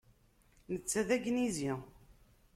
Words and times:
Netta 0.71 1.01
d 1.07 1.09
agnizi. 1.15 1.73